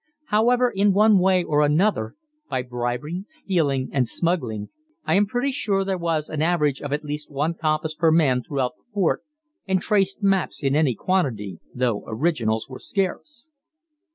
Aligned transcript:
However, 0.29 0.67
in 0.71 0.93
one 0.93 1.19
way 1.19 1.43
or 1.43 1.61
another, 1.63 2.15
by 2.49 2.63
bribery, 2.63 3.21
stealing, 3.27 3.89
and 3.93 4.07
smuggling, 4.07 4.69
I 5.05 5.13
am 5.13 5.27
pretty 5.27 5.51
sure 5.51 5.83
there 5.83 5.95
was 5.99 6.27
an 6.27 6.41
average 6.41 6.81
of 6.81 6.91
at 6.91 7.03
least 7.03 7.29
one 7.29 7.53
compass 7.53 7.93
per 7.93 8.09
man 8.09 8.41
throughout 8.41 8.73
the 8.79 8.83
fort, 8.95 9.21
and 9.67 9.79
traced 9.79 10.23
maps 10.23 10.63
in 10.63 10.75
any 10.75 10.95
quantity, 10.95 11.59
though 11.71 12.03
originals 12.07 12.67
were 12.67 12.79
scarce. 12.79 13.51